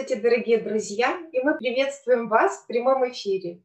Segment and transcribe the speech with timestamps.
[0.00, 3.60] Здравствуйте, дорогие друзья, и мы приветствуем вас в прямом эфире.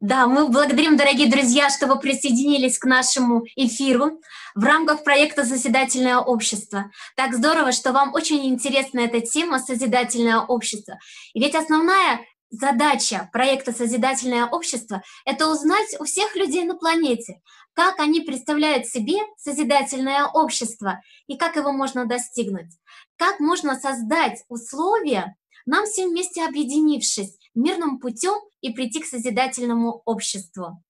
[0.00, 4.18] Да, мы благодарим, дорогие друзья, что вы присоединились к нашему эфиру
[4.54, 6.90] в рамках проекта «Созидательное общество».
[7.16, 10.98] Так здорово, что вам очень интересна эта тема «Созидательное общество».
[11.34, 17.42] И ведь основная задача проекта «Созидательное общество»— это узнать у всех людей на планете,
[17.74, 22.72] как они представляют себе созидательное общество и как его можно достигнуть.
[23.18, 25.36] Как можно создать условия,
[25.68, 30.82] нам всем вместе объединившись мирным путем и прийти к созидательному обществу.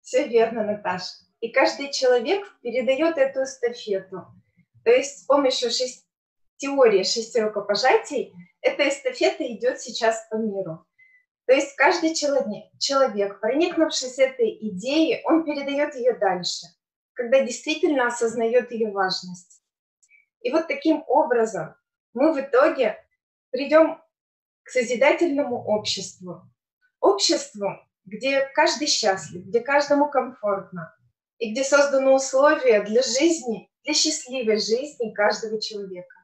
[0.00, 1.26] Все верно, Наташа.
[1.40, 4.24] И каждый человек передает эту эстафету.
[4.82, 6.06] То есть с помощью шесть,
[6.56, 8.32] теории шести рукопожатий
[8.62, 10.86] эта эстафета идет сейчас по миру.
[11.44, 16.66] То есть каждый человек, человек, проникнувшись этой идеей, он передает ее дальше,
[17.12, 19.62] когда действительно осознает ее важность.
[20.40, 21.74] И вот таким образом
[22.14, 22.96] мы в итоге
[23.50, 24.00] придем
[24.62, 26.42] к созидательному обществу.
[27.00, 27.68] Обществу,
[28.04, 30.94] где каждый счастлив, где каждому комфортно,
[31.38, 36.14] и где созданы условия для жизни, для счастливой жизни каждого человека.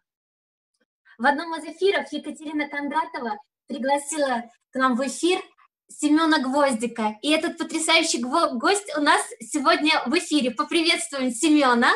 [1.18, 5.40] В одном из эфиров Екатерина Кондратова пригласила к нам в эфир
[5.88, 7.16] Семена Гвоздика.
[7.22, 10.50] И этот потрясающий гость у нас сегодня в эфире.
[10.50, 11.92] Поприветствуем Семена.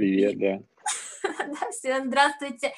[0.00, 0.62] Привет, да.
[1.46, 2.72] Да, Семен, здравствуйте.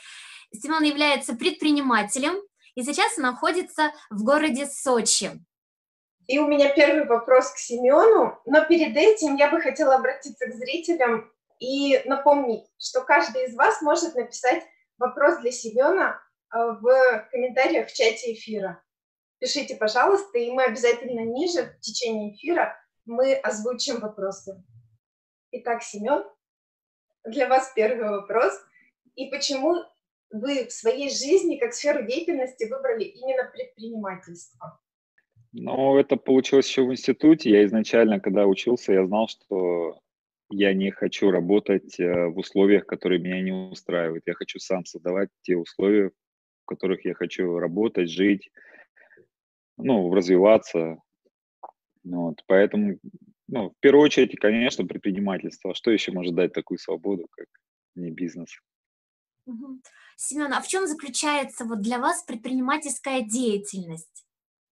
[0.53, 2.35] Семен является предпринимателем
[2.75, 5.31] и сейчас находится в городе Сочи.
[6.27, 10.55] И у меня первый вопрос к Семену, но перед этим я бы хотела обратиться к
[10.55, 14.65] зрителям и напомнить, что каждый из вас может написать
[14.99, 16.21] вопрос для Семена
[16.53, 18.83] э, в комментариях в чате эфира.
[19.39, 24.61] Пишите, пожалуйста, и мы обязательно ниже в течение эфира мы озвучим вопросы.
[25.53, 26.25] Итак, Семен,
[27.25, 28.53] для вас первый вопрос.
[29.17, 29.77] И почему
[30.31, 34.81] вы в своей жизни как сферу деятельности выбрали именно предпринимательство?
[35.53, 37.51] Ну, это получилось еще в институте.
[37.51, 40.01] Я изначально, когда учился, я знал, что
[40.49, 44.25] я не хочу работать э, в условиях, которые меня не устраивают.
[44.27, 46.11] Я хочу сам создавать те условия,
[46.63, 48.51] в которых я хочу работать, жить,
[49.77, 50.99] ну, развиваться.
[52.05, 52.99] Вот, поэтому
[53.53, 55.73] ну, в первую очередь, конечно, предпринимательство.
[55.73, 57.47] А что еще может дать такую свободу, как
[57.95, 58.49] не бизнес?
[59.45, 59.83] Угу.
[60.17, 64.25] Семен, а в чем заключается вот для вас предпринимательская деятельность?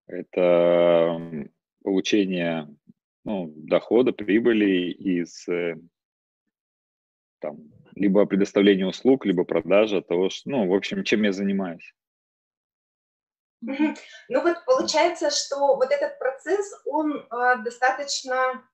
[0.06, 1.48] Это
[1.84, 2.74] получение
[3.24, 5.76] ну, дохода, прибыли из э,
[7.38, 7.58] там,
[7.94, 11.94] либо предоставления услуг, либо продажа того, что, ну, в общем, чем я занимаюсь.
[13.62, 18.66] Ну вот получается, что вот этот процесс, он э, достаточно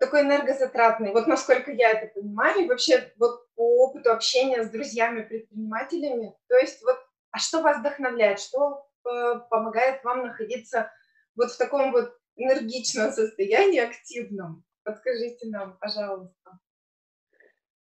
[0.00, 6.34] такой энергозатратный, вот насколько я это понимаю, и вообще вот по опыту общения с друзьями-предпринимателями,
[6.48, 6.96] то есть вот,
[7.30, 10.90] а что вас вдохновляет, что э, помогает вам находиться
[11.36, 14.64] вот в таком вот энергичном состоянии, активном?
[14.84, 16.58] Подскажите нам, пожалуйста.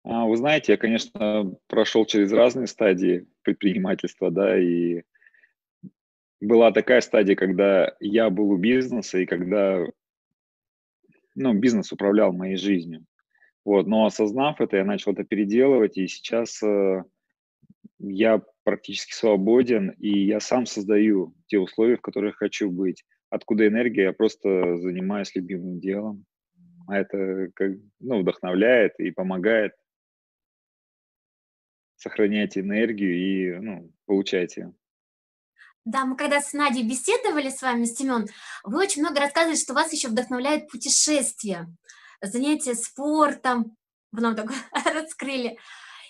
[0.03, 5.04] А, вы знаете, я, конечно, прошел через разные стадии предпринимательства, да, и
[6.41, 9.87] была такая стадия, когда я был у бизнеса, и когда
[11.40, 13.04] ну, бизнес управлял моей жизнью.
[13.64, 17.02] Вот, но осознав это, я начал это переделывать, и сейчас э,
[17.98, 23.04] я практически свободен, и я сам создаю те условия, в которых хочу быть.
[23.30, 24.04] Откуда энергия?
[24.04, 26.24] Я просто занимаюсь любимым делом.
[26.86, 29.72] А это как, ну, вдохновляет и помогает
[31.96, 34.74] сохранять энергию и ну, получать ее.
[35.84, 38.28] Да, мы когда с Надей беседовали с вами, Семен,
[38.64, 41.68] вы очень много рассказывали, что вас еще вдохновляет путешествия,
[42.20, 43.76] занятия спортом,
[44.12, 44.52] вы нам так
[44.84, 45.58] раскрыли.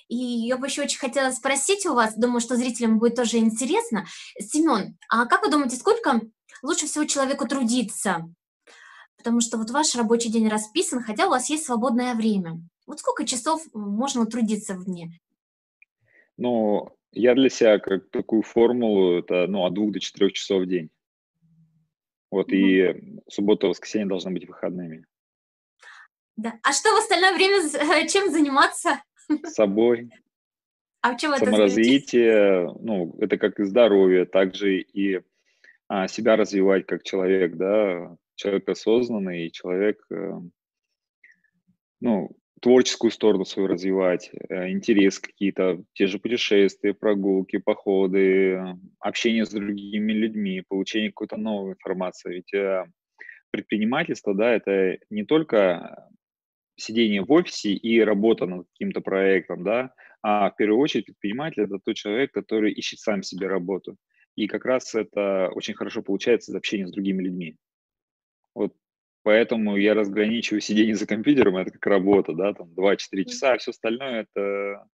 [0.09, 4.07] И я бы еще очень хотела спросить у вас, думаю, что зрителям будет тоже интересно.
[4.41, 6.21] Семен, а как вы думаете, сколько
[6.63, 8.29] лучше всего человеку трудиться?
[9.17, 12.61] Потому что вот ваш рабочий день расписан, хотя у вас есть свободное время.
[12.87, 15.21] Вот сколько часов можно трудиться в дне?
[16.37, 20.67] Ну, я для себя как такую формулу, это ну, от двух до четырех часов в
[20.67, 20.91] день.
[22.31, 22.57] Вот, mm-hmm.
[22.57, 25.05] и суббота воскресенье должны быть выходными.
[26.37, 26.59] Да.
[26.63, 29.03] А что в остальное время, чем заниматься?
[29.29, 30.11] С собой.
[31.03, 35.23] А в чем это Саморазвитие, ну, это как и здоровье, также и
[35.89, 40.33] а, себя развивать как человек, да, человек осознанный, человек, э,
[42.01, 42.31] ну,
[42.61, 50.13] творческую сторону свою развивать, э, интерес какие-то, те же путешествия, прогулки, походы, общение с другими
[50.13, 52.35] людьми, получение какой-то новой информации.
[52.35, 52.85] Ведь э,
[53.51, 56.09] предпринимательство, да, это не только
[56.77, 59.93] сидение в офисе и работа над каким-то проектом, да,
[60.23, 63.97] а в первую очередь предприниматель– это тот человек, который ищет сам себе работу.
[64.37, 67.57] И как раз это очень хорошо получается из общения с другими людьми.
[68.55, 68.75] Вот
[69.23, 73.71] поэтому я разграничиваю сидение за компьютером, это как работа, да, там 2-4 часа, а все
[73.71, 74.87] остальное– это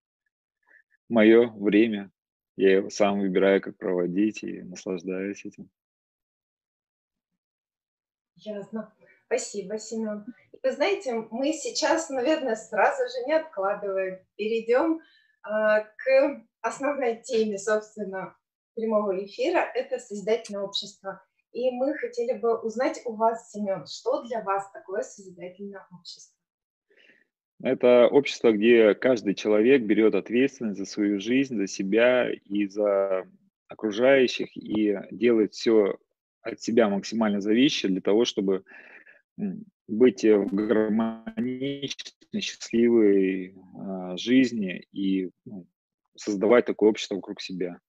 [1.09, 2.11] мое время.
[2.57, 5.69] Я его сам выбираю, как проводить, и наслаждаюсь этим.
[8.37, 8.95] Ясно.
[9.27, 10.25] Спасибо, Семен.
[10.63, 15.01] Вы знаете, мы сейчас, наверное, сразу же не откладывая, перейдем
[15.43, 18.37] а, к основной теме, собственно,
[18.75, 19.61] прямого эфира.
[19.75, 21.23] Это созидательное общество.
[21.57, 26.37] И мы хотели бы узнать у вас, Семен, что для вас такое созидательное общество?
[27.63, 33.27] Это общество, где каждый человек берет ответственность за свою жизнь, за себя и за
[33.69, 35.97] окружающих, и делает все
[36.43, 38.63] от себя максимально зависящее для того, чтобы
[39.89, 45.67] быть в гармоничной, счастливой э, жизни и ну,
[46.17, 47.81] создавать такое общество вокруг себя.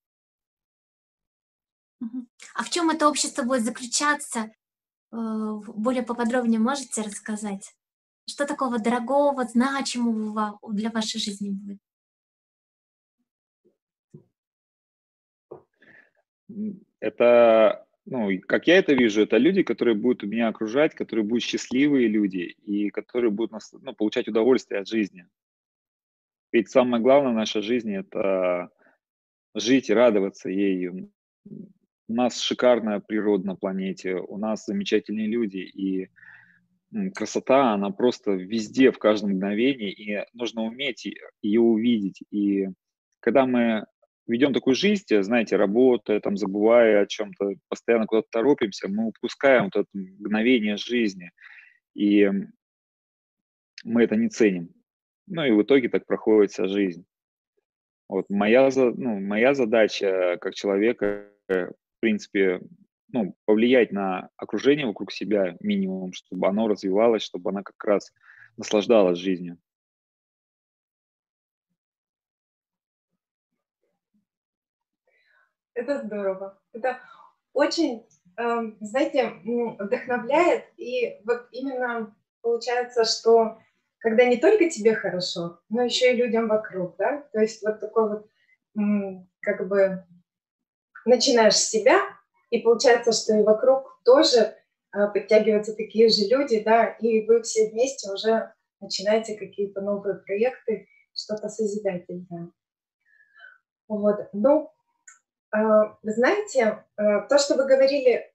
[2.53, 4.51] А в чем это общество будет заключаться?
[5.11, 5.15] Э,
[5.67, 7.75] более поподробнее можете рассказать?
[8.29, 11.79] Что такого дорогого, значимого для вашей жизни будет?
[16.99, 22.07] Это, ну, как я это вижу, это люди, которые будут меня окружать, которые будут счастливые
[22.07, 25.27] люди и которые будут ну, получать удовольствие от жизни.
[26.51, 28.69] Ведь самое главное в нашей жизни– это
[29.53, 31.11] жить и радоваться ею.
[32.09, 36.09] У нас шикарная природа на планете, у нас замечательные люди, и
[37.13, 41.05] красота, она просто везде, в каждом мгновении, и нужно уметь
[41.41, 42.23] ее увидеть.
[42.31, 42.67] И
[43.19, 43.85] когда мы
[44.25, 49.75] ведем такую жизнь, знаете, работая, там, забывая о чем-то, постоянно куда-то торопимся, мы упускаем вот
[49.75, 51.31] это мгновение жизни,
[51.93, 52.31] и
[53.83, 54.73] мы это не ценим.
[55.27, 57.05] Ну и в итоге так проходит вся жизнь.
[58.07, 61.29] Вот моя, ну, моя задача как человека,
[61.97, 62.61] в принципе,
[63.11, 68.13] ну, повлиять на окружение вокруг себя минимум, чтобы оно развивалось, чтобы она как раз
[68.57, 69.57] наслаждалась жизнью.
[75.73, 76.59] Это здорово.
[76.73, 76.99] Это
[77.53, 78.05] очень,
[78.37, 79.33] эм, знаете,
[79.79, 80.65] вдохновляет.
[80.77, 83.59] И вот именно получается, что
[83.99, 88.09] когда не только тебе хорошо, но еще и людям вокруг, да, то есть вот такой
[88.09, 88.29] вот,
[89.41, 90.05] как бы,
[91.07, 91.99] начинаешь с себя,
[92.49, 94.55] и получается, что и вокруг тоже
[94.91, 100.87] а, подтягиваются такие же люди, да, и вы все вместе уже начинаете какие-то новые проекты,
[101.13, 102.51] что-то созидательное.
[103.87, 104.71] Вот, ну,
[105.51, 108.31] а, знаете, а, то, что вы говорили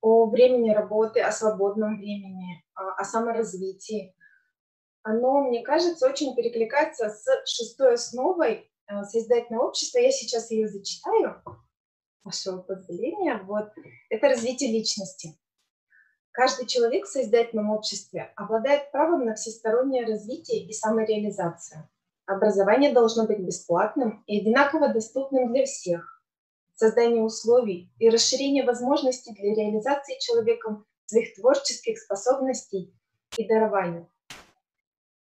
[0.00, 4.14] о времени работы, о свободном времени, о саморазвитии,
[5.02, 8.70] оно, мне кажется, очень перекликается с шестой основой
[9.02, 9.98] создательного общества.
[9.98, 11.42] Я сейчас ее зачитаю
[12.24, 13.70] вашего позволения, вот,
[14.10, 15.38] это развитие личности.
[16.32, 21.88] Каждый человек в создательном обществе обладает правом на всестороннее развитие и самореализацию.
[22.26, 26.22] Образование должно быть бесплатным и одинаково доступным для всех.
[26.74, 32.94] Создание условий и расширение возможностей для реализации человеком своих творческих способностей
[33.36, 34.06] и дарований.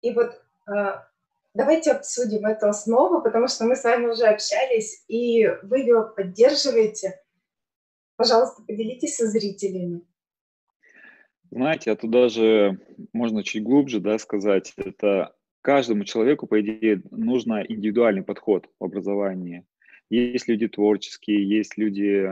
[0.00, 1.07] И вот а,
[1.54, 7.21] Давайте обсудим эту основу, потому что мы с вами уже общались, и вы ее поддерживаете.
[8.16, 10.02] Пожалуйста, поделитесь со зрителями.
[11.50, 12.80] Знаете, это даже
[13.12, 14.73] можно чуть глубже да, сказать.
[14.76, 19.66] Это каждому человеку, по идее, нужно индивидуальный подход в образовании.
[20.12, 22.31] Есть люди творческие, есть люди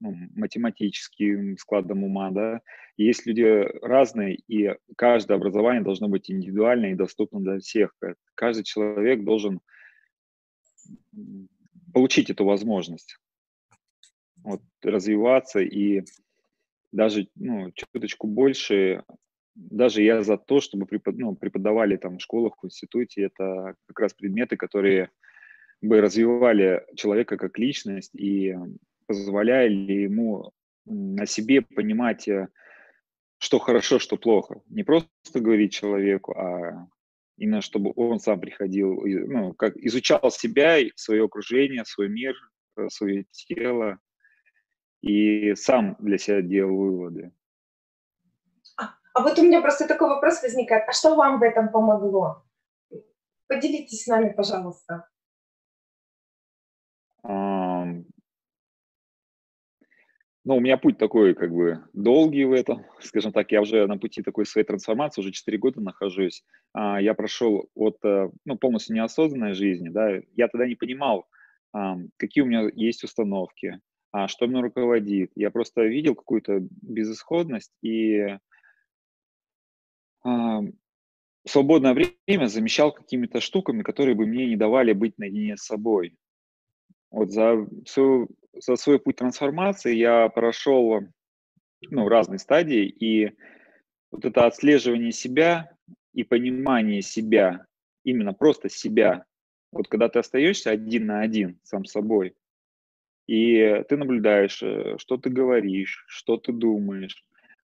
[0.00, 2.60] ну, математические, складом ума, да,
[2.98, 7.96] есть люди разные, и каждое образование должно быть индивидуально и доступно для всех.
[8.34, 9.60] Каждый человек должен
[11.94, 13.16] получить эту возможность
[14.36, 16.02] вот, развиваться и
[16.92, 19.04] даже ну, чуточку больше.
[19.54, 23.22] Даже я за то, чтобы ну, преподавали там в школах, в институте.
[23.22, 25.08] Это как раз предметы, которые
[25.82, 28.54] бы развивали человека как личность и
[29.06, 30.52] позволяли ему
[30.84, 32.48] на себе понимать, э,
[33.38, 34.62] что хорошо, что плохо.
[34.68, 35.10] Не просто
[35.40, 36.86] говорить человеку, а
[37.36, 42.34] именно чтобы он сам приходил, ну, как изучал себя, свое окружение, свой мир,
[42.76, 43.98] э, свое тело
[45.00, 47.32] и сам для себя делал выводы.
[48.76, 50.88] А, а вот у меня просто такой вопрос возникает.
[50.88, 52.44] А что вам в этом помогло?
[53.48, 55.08] Поделитесь с нами, пожалуйста.
[57.24, 58.04] Ну,
[60.56, 64.22] у меня путь такой, как бы, долгий в этом, скажем так, я уже на пути
[64.22, 66.42] такой своей трансформации, уже 4 года нахожусь.
[66.72, 71.26] А, я прошел от, э, ну, полностью неосознанной жизни, да, я тогда не понимал,
[72.18, 75.30] какие у меня есть установки, а, что мной руководит.
[75.34, 78.36] Я просто видел какую-то безысходность и
[81.46, 86.16] свободное время замещал какими-то штуками, которые бы мне не давали быть наедине с собой.
[87.12, 91.00] Вот за свою за свой путь трансформации я прошел
[91.90, 93.32] ну, разные стадии, и
[94.10, 95.74] вот это отслеживание себя
[96.12, 97.66] и понимание себя,
[98.04, 99.24] именно просто себя,
[99.72, 102.34] вот когда ты остаешься один на один сам собой,
[103.26, 107.24] и ты наблюдаешь, э, что ты говоришь, что ты думаешь,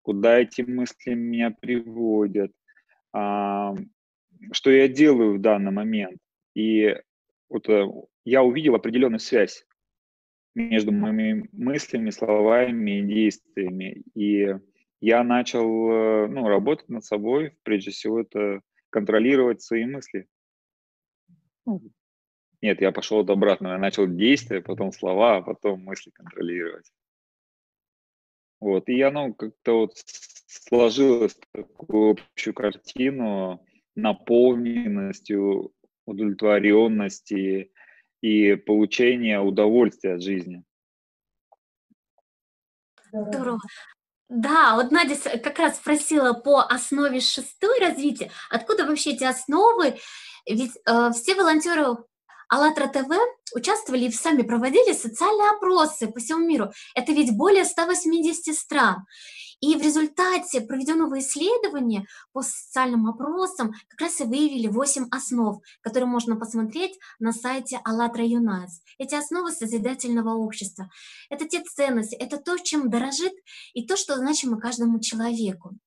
[0.01, 2.51] куда эти мысли меня приводят,
[3.13, 3.74] а,
[4.51, 6.18] что я делаю в данный момент.
[6.54, 6.96] И
[7.55, 9.65] вот я увидел определенную связь
[10.55, 14.03] между моими мыслями, словами и действиями.
[14.13, 14.55] И
[15.01, 20.27] я начал э, ну, работать над собой, прежде всего это контролировать свои мысли.
[22.62, 23.74] Нет, я пошел от обратного.
[23.74, 26.91] Я начал действия, потом слова, а потом мысли контролировать.
[28.62, 29.93] Вот, и оно как-то вот
[30.47, 33.63] сложилось такую общую картину
[33.95, 35.74] наполненностью,
[36.05, 37.71] удовлетворенности,
[38.21, 40.63] и получения удовольствия от жизни.
[43.12, 43.59] Здорово.
[44.27, 48.31] Да, вот Надя как раз спросила по основе шестой развития.
[48.50, 49.97] Откуда вообще эти основы?
[50.47, 51.97] Ведь э, все волонтеры
[52.50, 53.09] АЛЛАТРА ТВ
[53.55, 56.71] участвовали и сами проводили социальные опросы по всему миру.
[56.95, 59.05] Это ведь более 180 стран.
[59.62, 66.07] И в результате проведенного исследования по социальным опросам как раз и выявили 8 основ, которые
[66.07, 68.81] можно посмотреть на сайте АЛЛАТРА ЮНАЙТС.
[68.97, 70.89] Эти основы созидательного общества.
[71.29, 73.33] Это те ценности, это то, чем дорожит
[73.74, 75.77] и то, что значимо каждому человеку.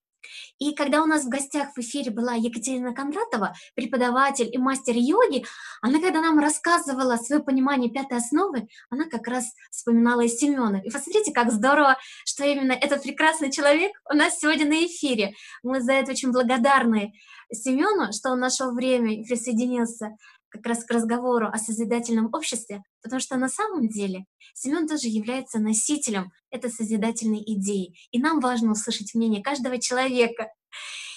[0.59, 5.45] И когда у нас в гостях в эфире была Екатерина Кондратова, преподаватель и мастер йоги,
[5.83, 10.81] она когда нам рассказывала свое понимание пятой основы, она как раз вспоминала и Семена.
[10.81, 15.35] И посмотрите, как здорово, что именно этот прекрасный человек у нас сегодня на эфире.
[15.63, 17.13] Мы за это очень благодарны
[17.53, 20.17] Семену, что он нашел время и присоединился
[20.49, 24.25] как раз к разговору о созидательном обществе, потому что на самом деле
[24.55, 30.49] Семен тоже является носителем этой созидательной идеи, и нам важно услышать мнение каждого человека.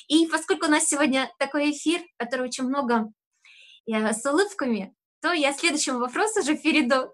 [0.08, 3.12] И поскольку у нас сегодня такой эфир, который очень много
[3.86, 7.14] я, с улыбками, то я следующему вопросу уже перейду.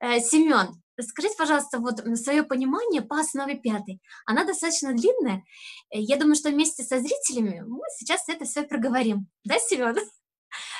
[0.00, 4.00] Э, Семен, Скажите, пожалуйста, вот свое понимание по основе пятой.
[4.24, 5.44] Она достаточно длинная.
[5.90, 9.28] Я думаю, что вместе со зрителями мы сейчас это все проговорим.
[9.44, 9.96] Да, Семен?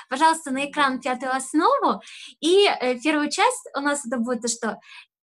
[0.08, 2.00] Пожалуйста, на экран пятую основу.
[2.40, 4.80] И э, первую часть у нас это будет то, что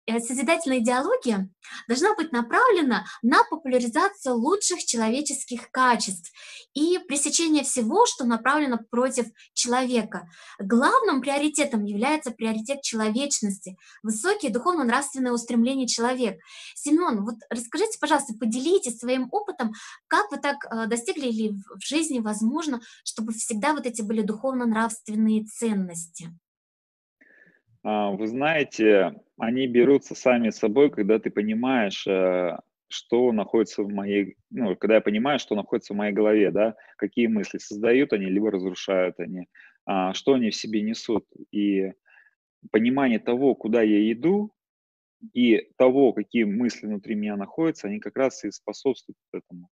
[0.08, 1.48] созидательная идеология
[1.88, 6.32] должна быть направлена на популяризацию лучших человеческих качеств
[6.74, 10.28] и пресечение всего, что направлено против человека.
[10.58, 16.38] Главным приоритетом является приоритет человечности, высокие духовно-нравственные устремления человека.
[16.74, 19.72] Семен, вот расскажите, пожалуйста, поделитесь своим опытом,
[20.08, 25.44] как вы так э, достигли или в жизни возможно, чтобы всегда вот эти были духовно-нравственные
[25.44, 26.30] ценности?
[27.84, 32.56] А, вы знаете, они берутся сами собой, когда ты понимаешь, э,
[32.88, 37.26] что находится в моей, ну, когда я понимаю, что находится в моей голове, да, какие
[37.26, 39.48] мысли создают они, либо разрушают они,
[39.86, 41.26] а, что они в себе несут.
[41.50, 41.92] И
[42.70, 44.52] понимание того, куда я иду,
[45.32, 49.68] и того, какие мысли внутри меня находятся, они как раз и способствуют этому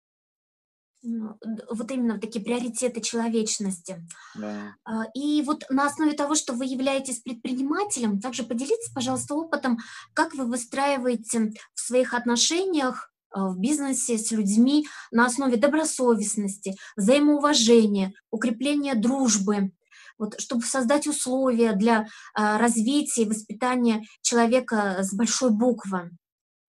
[1.01, 4.06] вот именно такие приоритеты человечности.
[4.36, 4.75] Да.
[4.84, 9.79] А, и вот на основе того, что вы являетесь предпринимателем, также поделитесь, пожалуйста, опытом,
[10.13, 18.13] как вы выстраиваете в своих отношениях а, в бизнесе с людьми на основе добросовестности, взаимоуважения,
[18.32, 19.72] укрепления дружбы,
[20.18, 26.12] вот, чтобы создать условия для а, развития и воспитания человека с большой буквы.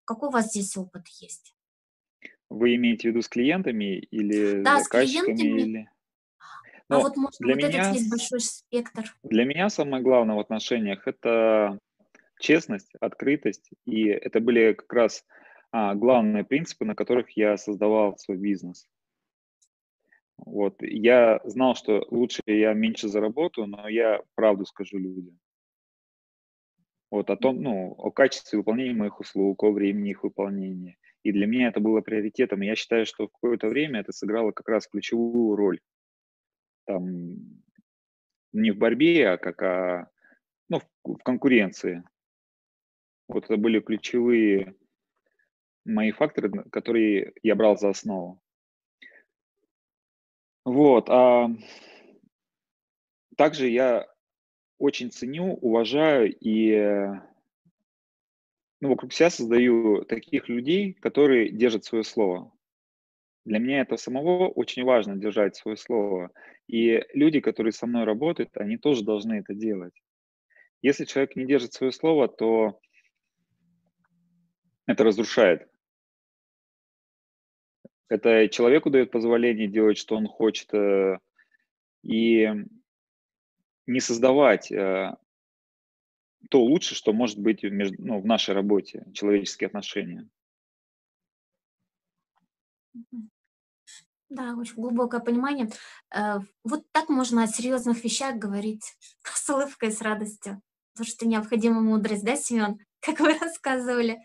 [0.05, 1.55] Какой у вас здесь опыт есть?
[2.51, 5.61] Вы имеете в виду с клиентами или Да, с клиентами.
[5.61, 5.91] Или...
[6.89, 9.05] А вот, может, для вот меня, этот есть большой спектр.
[9.23, 11.79] Для меня самое главное в отношениях– это
[12.41, 13.71] честность, открытость.
[13.87, 15.25] И это были как раз
[15.71, 18.89] а, главные принципы, на которых я создавал свой бизнес.
[20.37, 20.77] Вот.
[20.81, 25.39] Я знал, что лучше я меньше заработаю, но я правду скажу людям.
[27.11, 30.97] Вот о том, ну, о качестве выполнения моих услуг, о времени их выполнения.
[31.23, 32.63] И для меня это было приоритетом.
[32.63, 35.81] Я считаю, что в какое-то время это сыграло как раз ключевую роль.
[36.87, 37.63] Там
[38.53, 40.11] не в борьбе, а как а,
[40.69, 42.03] ну, в, в конкуренции.
[43.29, 44.75] Вот это были ключевые
[45.85, 48.41] мои факторы, которые я брал за основу.
[50.65, 51.09] Вот.
[51.11, 51.49] А
[53.37, 54.07] также я
[54.79, 57.09] очень ценю, уважаю и
[58.81, 62.53] ну, вокруг себя создаю таких людей, которые держат свое слово.
[63.45, 66.31] Для меня это самого очень важно держать свое слово.
[66.67, 69.95] И люди, которые со мной работают, они тоже должны это делать.
[70.83, 72.81] Если человек не держит свое слово, то
[74.87, 75.69] это разрушает.
[78.09, 81.19] Это человеку дает позволение делать, что он хочет, э,
[82.03, 82.49] и
[83.87, 85.17] не создавать э,
[86.51, 90.29] то лучше, что может быть между, ну, в нашей работе, человеческие отношения.
[94.29, 95.71] Да, очень глубокое понимание.
[96.15, 100.61] Э, вот так можно о серьезных вещах говорить с улыбкой, с радостью.
[100.93, 104.19] Потому что необходима мудрость, да, Семен, как вы рассказывали.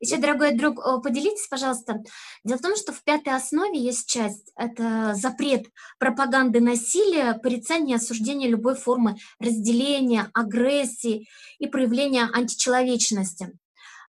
[0.00, 2.02] Еще, дорогой друг, поделитесь, пожалуйста.
[2.42, 5.66] Дело в том, что в пятой основе есть часть, это запрет
[5.98, 11.28] пропаганды насилия, порицание осуждения любой формы разделения, агрессии
[11.58, 13.52] и проявления античеловечности.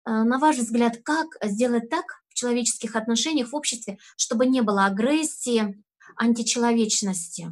[0.06, 4.86] Э, на ваш взгляд, как сделать так в человеческих отношениях в обществе, чтобы не было
[4.86, 5.84] агрессии,
[6.16, 7.48] античеловечности?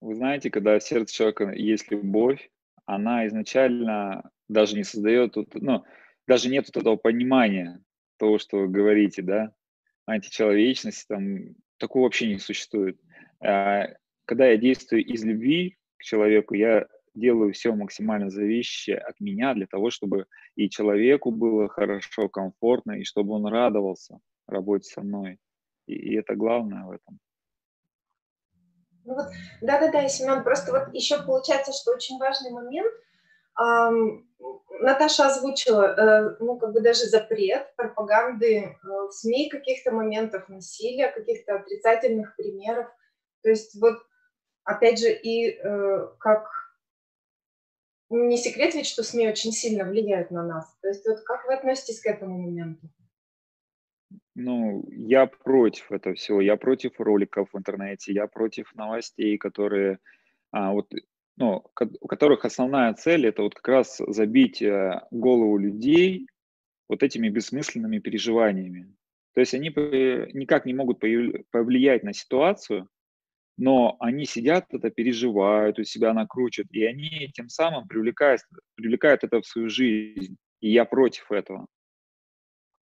[0.00, 2.50] Вы знаете, когда в сердце человека есть любовь,
[2.86, 5.84] она изначально даже не создает, ну,
[6.30, 7.82] даже нет вот этого понимания
[8.16, 9.52] того, что вы говорите, да,
[10.06, 13.00] античеловечности, там, такого вообще не существует.
[13.40, 13.88] А,
[14.26, 19.66] когда я действую из любви к человеку, я делаю все максимально зависящее от меня для
[19.66, 25.38] того, чтобы и человеку было хорошо, комфортно, и чтобы он радовался работе со мной.
[25.88, 27.18] И, и это главное в этом.
[29.04, 29.26] Ну вот,
[29.62, 32.94] да-да-да, Семен, просто вот еще получается, что очень важный момент–
[34.80, 41.12] Наташа озвучила, э, ну, как бы даже запрет пропаганды э, в СМИ каких-то моментов насилия,
[41.12, 42.88] каких-то отрицательных примеров.
[43.42, 43.98] То есть вот,
[44.64, 46.48] опять же, и э, как
[48.08, 50.74] не секрет ведь, что СМИ очень сильно влияют на нас.
[50.80, 52.88] То есть вот как вы относитесь к этому моменту?
[54.34, 56.40] Ну, я против этого всего.
[56.40, 59.98] Я против роликов в интернете, я против новостей, которые
[60.50, 60.90] а, вот
[61.40, 61.64] ну,
[62.00, 66.28] у которых основная цель это вот как раз забить э, голову людей
[66.86, 68.94] вот этими бессмысленными переживаниями.
[69.32, 71.00] То есть они никак не могут
[71.50, 72.88] повлиять на ситуацию,
[73.56, 78.42] но они сидят, это переживают, у себя накручивают, и они тем самым привлекают,
[78.74, 80.36] привлекают это в свою жизнь.
[80.60, 81.66] И я против этого.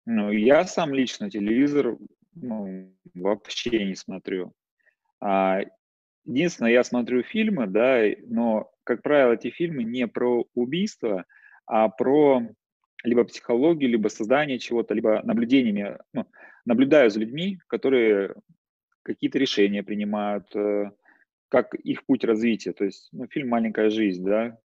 [0.05, 1.97] Ну, я сам лично телевизор
[2.35, 4.53] ну, вообще не смотрю.
[5.19, 5.61] А,
[6.25, 11.25] Единственное, я смотрю фильмы, да, но, как правило, эти фильмы не про убийство,
[11.67, 12.41] а про
[13.03, 16.25] либо психологию, либо создание чего-то, либо наблюдениями, ну,
[16.65, 18.33] наблюдаю за людьми, которые
[19.03, 20.91] какие-то решения принимают, э,
[21.49, 22.73] как их путь развития.
[22.73, 24.57] То есть ну, фильм «Маленькая жизнь», да.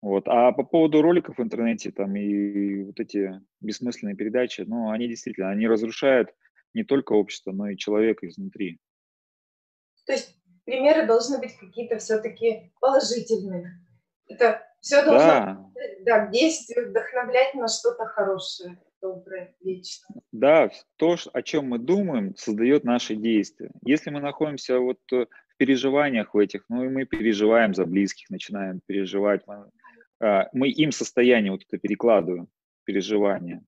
[0.00, 0.28] Вот.
[0.28, 5.50] А по поводу роликов в интернете там и вот эти бессмысленные передачи, ну, они действительно,
[5.50, 6.30] они разрушают
[6.72, 8.78] не только общество, но и человека изнутри.
[10.08, 13.78] То есть примеры должны быть какие-то все-таки положительные.
[14.26, 15.70] Это все должно да.
[16.00, 20.22] Да, действие вдохновлять на что-то хорошее, доброе, вечное.
[20.32, 23.70] Да, то, о чем мы думаем, создает наши действия.
[23.82, 28.30] Если мы находимся вот э, в переживаниях в этих, ну и мы переживаем за близких,
[28.30, 29.70] начинаем переживать, мы,
[30.20, 32.48] а, мы им состояние вот это перекладываем,
[32.84, 33.62] переживания.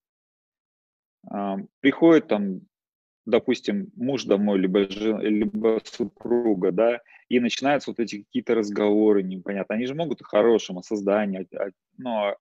[1.80, 2.62] Приходит там
[3.30, 9.76] допустим, муж домой, либо, жена, либо супруга, да, и начинаются вот эти какие-то разговоры непонятно.
[9.76, 11.46] Они же могут о хорошем, о создании,
[11.96, 12.36] но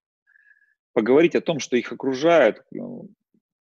[0.94, 3.10] поговорить о том, что их окружает, ну,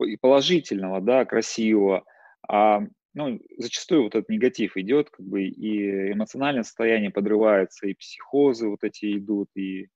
[0.01, 2.05] и положительного, да, красивого,
[2.49, 2.83] а
[3.15, 8.85] ну, зачастую вот этот негатив идет, как бы, и эмоциональное состояние подрывается, и психозы вот
[8.85, 9.89] эти идут, и,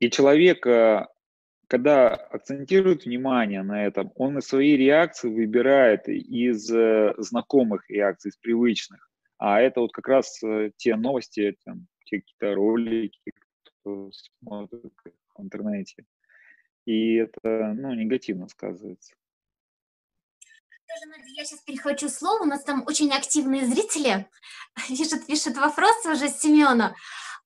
[0.00, 0.66] и человек
[1.68, 8.36] когда акцентирует внимание на этом, он и свои реакции выбирает из э, знакомых реакций, из
[8.38, 9.08] привычных.
[9.36, 13.32] А это вот как раз э, те новости, те какие-то ролики,
[13.82, 14.92] кто смотрит
[15.36, 16.04] в интернете.
[16.86, 19.14] И это, ну, негативно сказывается.
[21.36, 22.44] Я сейчас перехвачу слово.
[22.44, 24.26] У нас там очень активные зрители.
[24.88, 26.94] Пишут, пишут вопросы уже Семена.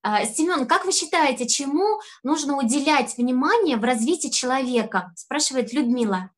[0.05, 5.13] А, Семен, как вы считаете, чему нужно уделять внимание в развитии человека?
[5.15, 6.29] Спрашивает Людмила.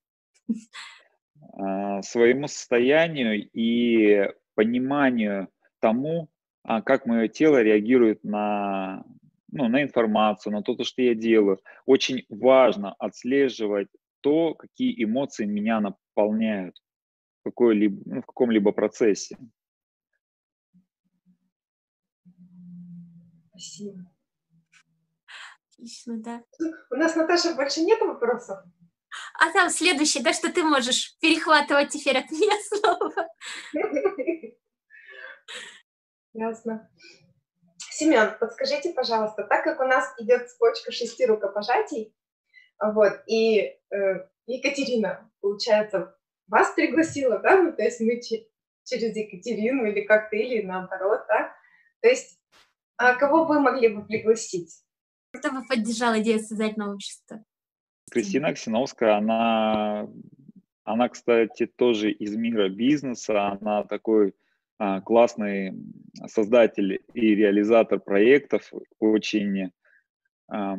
[1.57, 5.47] А, своему состоянию и пониманию
[5.79, 6.29] тому,
[6.63, 9.03] а, как мое тело реагирует на,
[9.51, 11.59] ну, на информацию, на то, что я делаю.
[11.87, 13.87] Очень важно отслеживать
[14.21, 16.75] то, какие эмоции меня наполняют
[17.43, 19.37] в, ну, в каком-либо процессе.
[23.55, 23.99] Спасибо.
[25.69, 26.43] Отлично, да.
[26.89, 28.59] У нас, Наташа, больше нет вопросов?
[29.39, 33.13] А там следующий, да, что ты можешь перехватывать теперь от меня слово.
[36.33, 36.89] Ясно.
[37.77, 42.13] Семен, подскажите, пожалуйста, так как у нас идет цепочка шести рукопожатий,
[42.77, 50.01] вот, и э, Екатерина, получается, вас пригласила, да, ну, то есть мы через Екатерину или
[50.01, 51.55] как-то, или наоборот, да,
[52.01, 52.37] то есть
[52.97, 54.83] а кого вы могли бы пригласить?
[55.31, 57.43] Кто бы поддержал идею создательного общества?
[58.11, 60.07] Кристина Оксиновская, она,
[60.83, 64.33] она, кстати, тоже из мира бизнеса, она такой
[64.77, 65.73] а, классный
[66.27, 69.71] создатель и реализатор проектов, очень
[70.47, 70.77] а,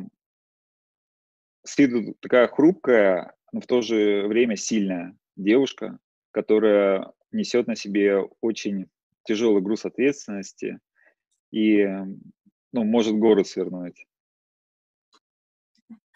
[1.63, 5.99] с виду такая хрупкая, но в то же время сильная девушка,
[6.31, 8.87] которая несет на себе очень
[9.23, 10.79] тяжелый груз ответственности
[11.51, 11.85] и
[12.71, 14.05] ну, может город свернуть.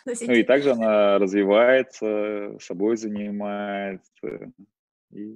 [0.03, 4.51] Ну и также она развивается, собой занимается.
[5.11, 5.35] И...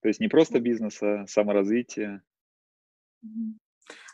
[0.00, 2.22] То есть не просто бизнес, а саморазвитие.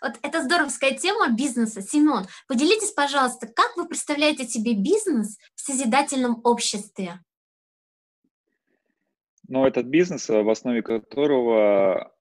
[0.00, 1.82] Вот это здоровская тема бизнеса.
[1.82, 7.20] Семен, поделитесь, пожалуйста, как вы представляете себе бизнес в созидательном обществе?
[9.48, 12.12] Ну, этот бизнес, в основе которого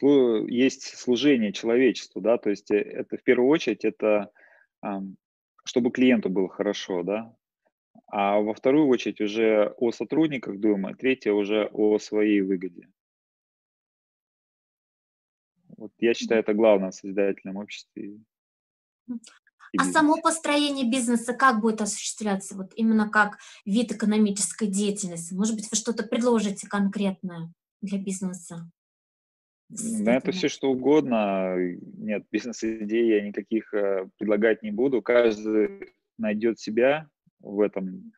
[0.00, 4.30] есть служение человечеству, да, то есть э, это в первую очередь это
[5.64, 7.36] чтобы клиенту было хорошо, да,
[8.06, 12.88] а во вторую очередь уже о сотрудниках думаю, третье уже о своей выгоде.
[15.76, 18.18] Вот я считаю, это главное в созидательном обществе.
[19.78, 22.56] А само построение бизнеса как будет осуществляться?
[22.56, 25.32] Вот именно как вид экономической деятельности?
[25.32, 28.70] Может быть, вы что-то предложите конкретное для бизнеса?
[29.70, 31.54] Да, это все что угодно.
[31.56, 35.00] Нет, бизнес-идей я никаких э, предлагать не буду.
[35.00, 38.12] Каждый найдет себя в этом.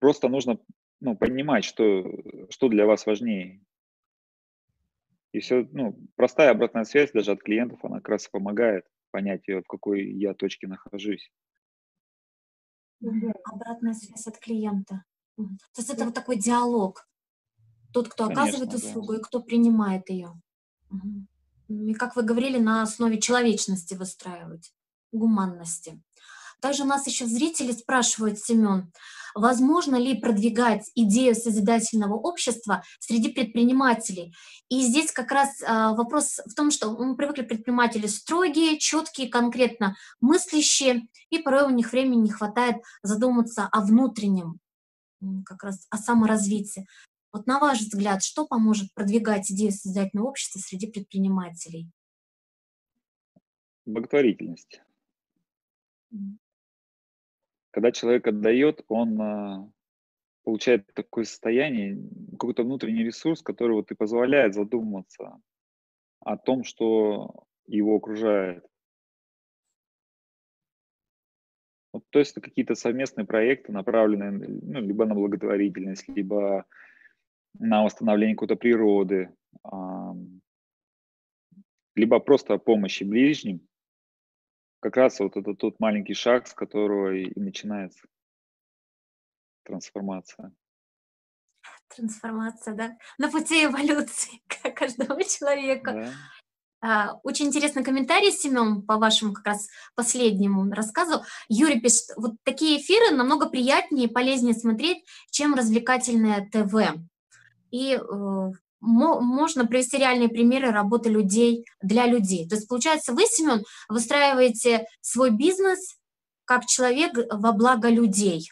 [0.00, 0.58] Просто нужно
[1.00, 2.04] ну, понимать, что,
[2.50, 3.62] что для вас важнее.
[5.32, 9.62] И все, ну, простая обратная связь даже от клиентов, она как раз помогает понять, в
[9.68, 11.30] какой я точке нахожусь.
[13.44, 15.04] Обратная связь от клиента.
[15.36, 15.44] То
[15.76, 17.08] есть это вот такой диалог.
[17.92, 19.18] Тот, кто Конечно, оказывает услугу да.
[19.18, 20.32] и кто принимает ее.
[21.68, 24.72] И, как вы говорили, на основе человечности выстраивать,
[25.12, 26.00] гуманности.
[26.60, 28.90] Также у нас еще зрители спрашивают, Семен,
[29.34, 34.34] возможно ли продвигать идею созидательного общества среди предпринимателей?
[34.68, 39.96] И здесь как раз а, вопрос в том, что мы привыкли предприниматели строгие, четкие, конкретно
[40.20, 44.58] мыслящие, и порой у них времени не хватает задуматься о внутреннем,
[45.46, 46.86] как раз о саморазвитии.
[47.32, 51.90] Вот на ваш взгляд, что поможет продвигать идею созидательного общества среди предпринимателей?
[53.84, 54.80] Благотворительность.
[57.70, 59.70] Когда человек отдает, он а,
[60.42, 61.98] получает такое состояние,
[62.32, 65.40] какой-то внутренний ресурс, который вот и позволяет задуматься
[66.20, 68.64] о том, что его окружает.
[71.92, 76.64] Вот, то есть это какие-то совместные проекты, направленные ну, либо на благотворительность, либо
[77.54, 79.34] на восстановление какой-то природы,
[81.94, 83.66] либо просто помощи ближним,
[84.80, 88.06] как раз вот это тот маленький шаг, с которого и начинается
[89.64, 90.52] трансформация.
[91.88, 92.96] Трансформация, да.
[93.18, 94.40] На пути эволюции
[94.74, 95.92] каждого человека.
[95.92, 96.12] Да.
[96.80, 101.24] А, очень интересный комментарий, Семен, по вашему как раз последнему рассказу.
[101.48, 106.98] Юрий пишет, вот такие эфиры намного приятнее и полезнее смотреть, чем развлекательное ТВ.
[107.70, 108.50] И э,
[108.80, 112.48] можно привести реальные примеры работы людей для людей.
[112.48, 115.96] То есть, получается, вы, Семен, выстраиваете свой бизнес
[116.44, 118.50] как человек во благо людей.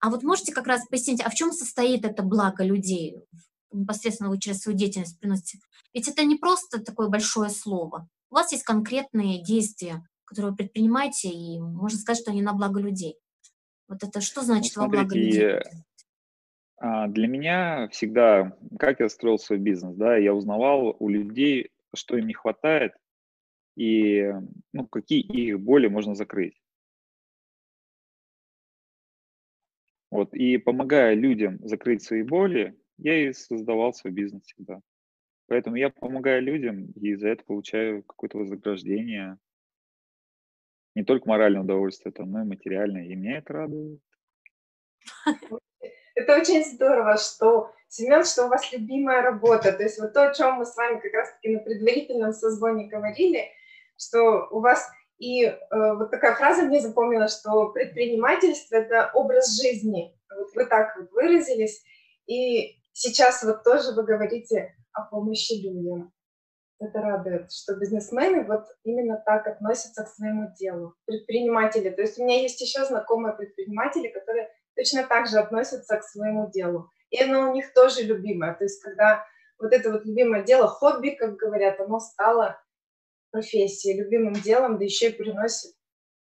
[0.00, 3.22] А вот можете как раз пояснить, а в чем состоит это благо людей?
[3.70, 5.60] Непосредственно вы через свою деятельность приносите.
[5.94, 8.08] Ведь это не просто такое большое слово.
[8.30, 12.80] У вас есть конкретные действия, которые вы предпринимаете, и можно сказать, что они на благо
[12.80, 13.16] людей.
[13.86, 15.60] Вот это что значит ну, смотрите, во благо людей?
[16.84, 22.16] А, для меня всегда, как я строил свой бизнес, да, я узнавал у людей, что
[22.16, 22.92] им не хватает
[23.76, 24.32] и
[24.72, 26.60] ну, какие их боли можно закрыть.
[30.10, 34.80] Вот, и помогая людям закрыть свои боли, я и создавал свой бизнес всегда.
[35.46, 39.38] Поэтому я помогаю людям и за это получаю какое-то вознаграждение.
[40.96, 43.06] не только моральное удовольствие, там, но и материальное.
[43.06, 44.00] И меня это радует.
[46.14, 49.72] Это очень здорово, что, Семен, что у вас любимая работа.
[49.72, 53.50] То есть вот то, о чем мы с вами как раз-таки на предварительном созвоне говорили,
[53.96, 54.88] что у вас
[55.22, 60.18] и э, вот такая фраза мне запомнилась, что предпринимательство– это образ жизни.
[60.36, 61.80] Вот вы так вот выразились.
[62.26, 66.12] И сейчас вот тоже вы говорите о помощи людям.
[66.80, 70.96] Это радует, что бизнесмены вот именно так относятся к своему делу.
[71.04, 71.90] Предприниматели.
[71.90, 76.50] То есть у меня есть еще знакомые предприниматели, которые точно так же относятся к своему
[76.50, 76.90] делу.
[77.10, 78.54] И оно у них тоже любимое.
[78.54, 79.24] То есть когда
[79.58, 82.60] вот это вот любимое дело, хобби, как говорят, оно стало
[83.30, 85.74] профессией, любимым делом, да еще и приносит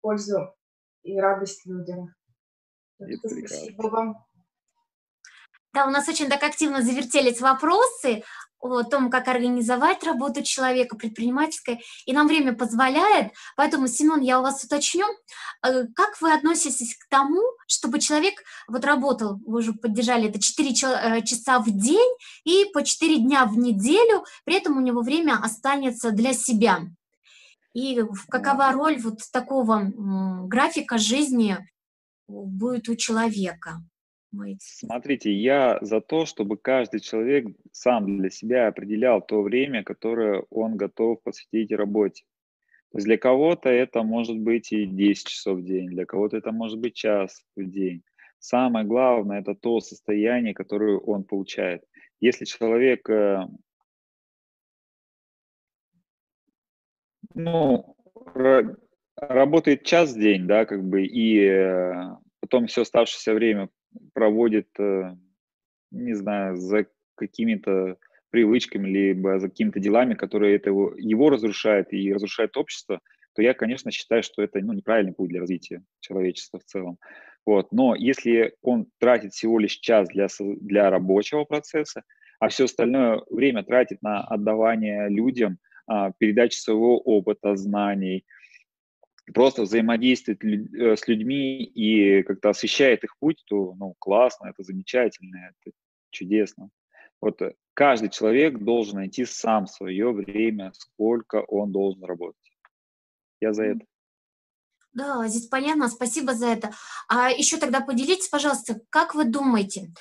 [0.01, 0.53] пользу
[1.03, 2.13] и радость людям.
[2.97, 4.25] Спасибо вам.
[5.73, 8.23] Да, у нас очень так активно завертелись вопросы
[8.59, 13.31] о том, как организовать работу человека предпринимательской, и нам время позволяет.
[13.55, 15.05] Поэтому, Семен, я у вас уточню,
[15.65, 20.69] э, как вы относитесь к тому, чтобы человек вот работал, вы уже поддержали это 4
[20.69, 22.11] э, часа в день
[22.43, 26.81] и по 4 дня в неделю, при этом у него время останется для себя.
[27.73, 29.91] И какова роль вот такого
[30.47, 31.57] графика жизни
[32.27, 33.81] будет у человека?
[34.59, 40.77] Смотрите, я за то, чтобы каждый человек сам для себя определял то время, которое он
[40.77, 42.25] готов посвятить работе.
[42.91, 46.51] То есть для кого-то это может быть и 10 часов в день, для кого-то это
[46.51, 48.03] может быть час в день.
[48.39, 51.83] Самое главное– это то состояние, которое он получает.
[52.19, 53.45] Если человек э,
[57.33, 57.95] ну,
[59.15, 63.69] работает час в день, да, как бы, и э, потом все оставшееся время
[64.13, 65.15] проводит, э,
[65.91, 67.97] не знаю, за какими-то
[68.29, 72.99] привычками, либо за какими-то делами, которые это его, его разрушают и разрушают общество,
[73.35, 76.97] то я, конечно, считаю, что это ну, неправильный путь для развития человечества в целом.
[77.45, 77.71] Вот.
[77.71, 82.03] Но если он тратит всего лишь час для, для рабочего процесса,
[82.39, 88.25] а все остальное время тратит на отдавание людям, а, передачу своего опыта, знаний,
[89.33, 95.51] просто взаимодействует э, с людьми и как-то освещает их путь, то ну, классно, это замечательно,
[95.51, 95.75] это
[96.09, 96.69] чудесно.
[97.21, 102.37] Вот э, каждый человек должен найти сам свое время, сколько он должен работать.
[103.41, 103.85] Я за это.
[104.93, 106.71] Да, здесь понятно, спасибо за это.
[107.07, 109.91] А еще тогда поделитесь, пожалуйста, как вы думаете,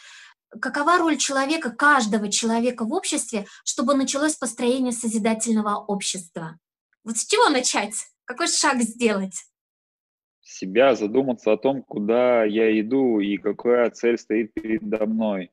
[0.60, 6.58] какова роль человека, каждого человека в обществе, чтобы началось построение созидательного общества?
[7.04, 7.94] Вот с чего начать?
[8.28, 9.42] Какой шаг сделать?
[10.42, 15.50] Себя задуматься о том, куда я иду и какая цель стоит передо мной.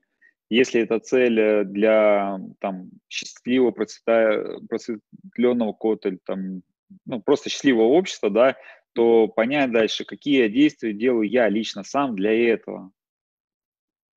[0.50, 6.64] Если это цель э, для там, счастливого, просветленного кота, там,
[7.06, 8.58] ну, просто счастливого общества, да,
[8.92, 12.92] то понять дальше, какие действия делаю я лично сам для этого.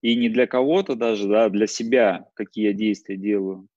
[0.03, 3.69] И не для кого-то даже, да, для себя, какие я действия делаю.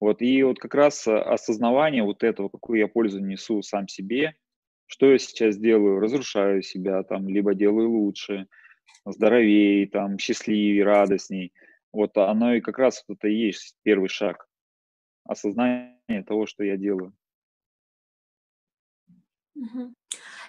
[0.00, 4.36] Вот, и вот как раз э, осознавание вот этого, какую я пользу несу сам себе,
[4.86, 8.46] что я сейчас делаю, разрушаю себя там, либо делаю лучше,
[9.04, 11.52] здоровее, там, счастливее, радостней.
[11.92, 14.48] Вот оно и как раз вот это и есть первый шаг.
[15.24, 17.12] Осознание того, что я делаю.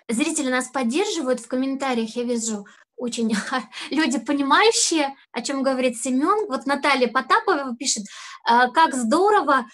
[0.08, 2.66] Зрители нас поддерживают в комментариях, я вижу,
[3.00, 3.36] очень
[3.90, 6.48] люди понимающие, о чем говорит Семен.
[6.48, 8.04] Вот Наталья Потапова пишет,
[8.46, 9.66] «А, как здорово,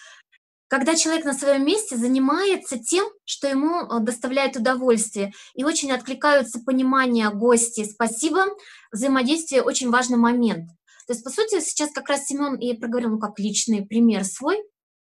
[0.68, 5.32] когда человек на своем месте занимается тем, что ему э, доставляет удовольствие.
[5.54, 7.88] И очень откликаются понимания гости.
[7.90, 8.46] Спасибо.
[8.92, 10.70] Взаимодействие очень важный момент.
[11.08, 14.58] То есть, по сути, сейчас как раз Семен и проговорил, ну, как личный пример свой,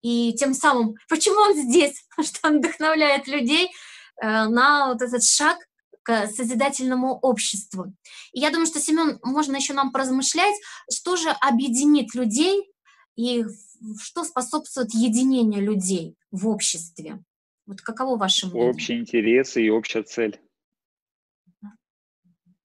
[0.01, 3.69] и тем самым, почему он здесь, что он вдохновляет людей
[4.23, 5.59] э, на вот этот шаг
[6.09, 7.93] к созидательному обществу.
[8.33, 10.55] И я думаю, что, Семен, можно еще нам поразмышлять,
[10.91, 12.73] что же объединит людей
[13.15, 13.45] и
[14.01, 17.23] что способствует единению людей в обществе.
[17.67, 18.71] Вот каково ваше мнение?
[18.71, 20.41] Общие интересы и общая цель.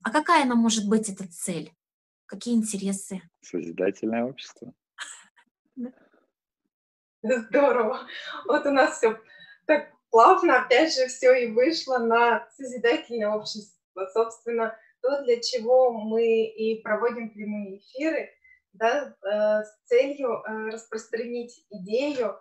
[0.04, 1.74] А какая она может быть, эта цель?
[2.26, 3.24] Какие интересы?
[3.42, 4.74] Созидательное общество.
[7.22, 8.08] Здорово.
[8.46, 9.20] Вот у нас все
[9.66, 13.74] так плавно опять же все и вышло на созидательное общество.
[14.14, 18.30] Собственно, то, для чего мы и проводим прямые эфиры,
[18.74, 22.40] да, э, с целью э, распространить идею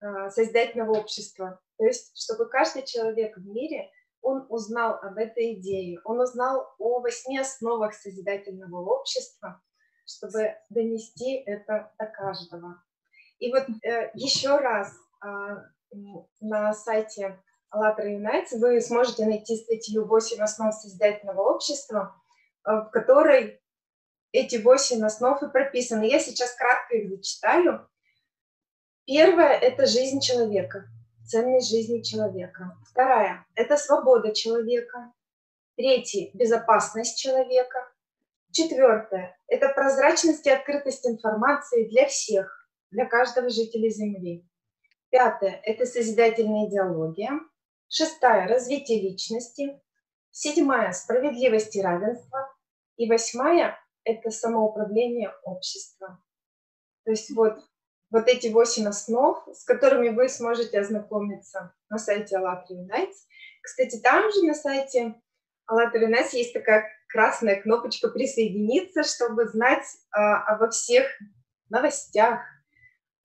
[0.00, 1.60] э, созидательного общества.
[1.76, 3.90] То есть, чтобы каждый человек в мире,
[4.22, 9.60] он узнал об этой идее, он узнал о восьми основах созидательного общества,
[10.06, 12.80] чтобы донести это до каждого.
[13.40, 13.66] И вот
[14.14, 15.64] еще раз а,
[16.40, 17.38] на сайте
[17.70, 22.16] АЛЛАТРА Юнайтс вы сможете найти статью «8 основ созидательного общества»,
[22.64, 23.60] э, в которой
[24.32, 26.04] эти восемь основ и прописаны.
[26.04, 27.88] Я сейчас кратко их зачитаю.
[29.06, 30.84] Первое– это жизнь человека,
[31.26, 32.76] ценность жизни человека.
[32.90, 35.12] Вторая– это свобода человека.
[35.76, 37.90] Третий– безопасность человека.
[38.50, 44.46] Четвертое– это прозрачность и открытость информации для всех, для каждого жителя Земли.
[45.10, 47.30] Пятое– это созидательная идеология.
[47.88, 49.80] Шестая– развитие личности.
[50.30, 52.54] Седьмая– справедливость и равенство.
[52.96, 56.22] И восьмая– это самоуправление общества.
[57.04, 57.58] То есть вот,
[58.10, 63.16] вот эти восемь основ, с которыми вы сможете ознакомиться на сайте АЛЛАТРА Unites.
[63.62, 65.14] Кстати, там же на сайте
[65.66, 71.06] АЛЛАТРА Unites есть такая красная кнопочка «Присоединиться», чтобы знать а, обо всех
[71.70, 72.42] новостях,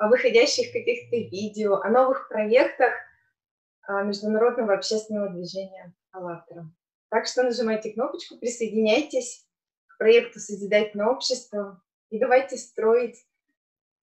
[0.03, 2.93] о выходящих каких-то видео, о новых проектах
[3.83, 6.69] а, международного общественного движения «АЛЛАТРА».
[7.07, 9.47] Так что нажимайте кнопочку, присоединяйтесь
[9.87, 13.25] к проекту «Созидательное общество» и давайте строить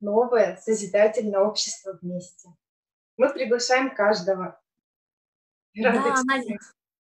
[0.01, 2.49] новое созидательное общество вместе.
[3.19, 4.59] Мы приглашаем каждого.
[5.75, 6.57] да, Надя,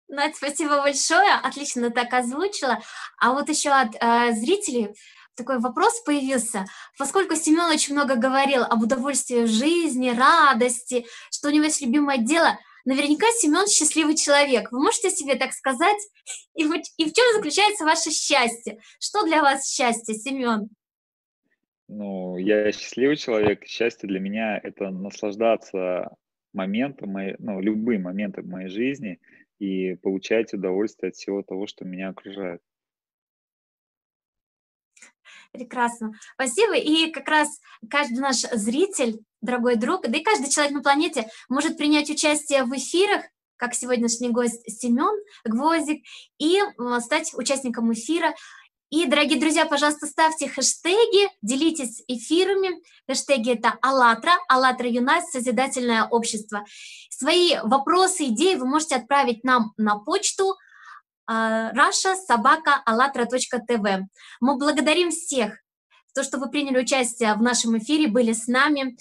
[0.08, 2.80] Надя, спасибо большое, отлично так озвучила.
[3.20, 4.96] А вот еще от э, зрителей
[5.36, 6.66] такой вопрос появился,
[6.98, 12.58] поскольку Семен очень много говорил об удовольствии жизни, радости, что у него есть любимое дело,
[12.86, 14.72] наверняка Семен счастливый человек.
[14.72, 15.98] Вы можете себе так сказать?
[16.56, 18.80] И и в чем заключается ваше счастье?
[19.00, 20.70] Что для вас счастье, Семен?
[21.88, 23.66] Ну, я счастливый человек.
[23.66, 26.16] Счастье для меня– это наслаждаться
[26.54, 29.20] моментом, моей, ну, любым моментом моей жизни
[29.60, 32.62] и получать удовольствие от всего того, что меня окружает.
[35.56, 36.12] Прекрасно.
[36.34, 36.76] Спасибо.
[36.76, 37.48] И как раз
[37.90, 42.76] каждый наш зритель, дорогой друг, да и каждый человек на планете может принять участие в
[42.76, 43.24] эфирах,
[43.58, 45.16] как сегодняшний гость Семен
[45.46, 46.04] Гвоздик,
[46.38, 46.60] и
[47.00, 48.34] стать участником эфира.
[48.92, 52.82] И, дорогие друзья, пожалуйста, ставьте хэштеги, делитесь эфирами.
[53.08, 56.66] Хэштеги это АЛЛАТРА, АЛЛАТРА ЮНАЙТ, Созидательное общество.
[57.10, 60.56] Свои вопросы, идеи вы можете отправить нам на почту
[61.28, 64.08] Раша собака АЛЛАТРА.ТВ.
[64.42, 65.60] Мы благодарим всех,
[66.14, 68.98] то, что вы приняли участие в нашем эфире, были с нами.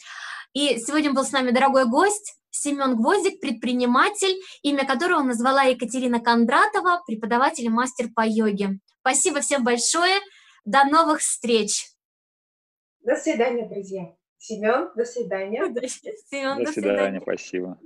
[0.52, 7.02] И сегодня был с нами дорогой гость Семен Гвоздик, предприниматель, имя которого назвала Екатерина Кондратова,
[7.06, 8.78] преподаватель и мастер по йоге.
[9.00, 10.20] Спасибо всем большое.
[10.64, 11.88] До новых встреч.
[13.00, 14.14] До свидания, друзья.
[14.38, 15.60] Семен, до свидания.
[15.60, 15.74] Семен,
[16.58, 17.78] до, до свидания, спасибо.